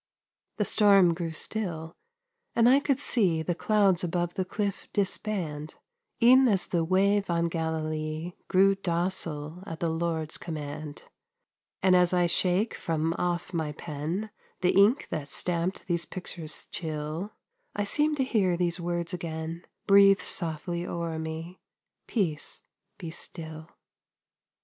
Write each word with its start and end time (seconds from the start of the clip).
The 0.57 0.65
storm 0.65 1.13
grew 1.13 1.29
still, 1.29 1.95
and 2.55 2.67
I 2.67 2.79
could 2.79 2.99
see 2.99 3.43
The 3.43 3.53
clouds 3.53 4.03
above 4.03 4.33
the 4.33 4.43
cliff 4.43 4.87
disband, 4.93 5.75
E'en 6.23 6.47
as 6.47 6.65
the 6.65 6.83
wave 6.83 7.29
on 7.29 7.49
Galilee 7.49 8.33
Grew 8.47 8.73
docile 8.73 9.63
at 9.67 9.79
the 9.79 9.91
Lord's 9.91 10.39
command; 10.39 11.03
And 11.83 11.95
as 11.95 12.13
I 12.13 12.25
shake 12.25 12.73
from 12.73 13.13
off 13.19 13.53
my 13.53 13.73
pen 13.73 14.31
The 14.61 14.71
ink 14.75 15.07
that 15.11 15.27
stamped 15.27 15.85
these 15.85 16.07
pictures 16.07 16.65
chill, 16.71 17.33
I 17.75 17.83
seem 17.83 18.15
to 18.15 18.23
hear 18.23 18.57
those 18.57 18.79
words 18.79 19.13
again 19.13 19.67
Breathed 19.85 20.23
softly 20.23 20.83
o'er 20.83 21.19
me, 21.19 21.59
"Peace, 22.07 22.63
be 22.97 23.11
still." 23.11 23.69